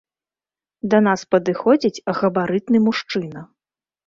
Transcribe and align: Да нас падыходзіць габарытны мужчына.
Да 0.93 1.01
нас 1.07 1.21
падыходзіць 1.33 2.03
габарытны 2.21 2.83
мужчына. 2.89 3.45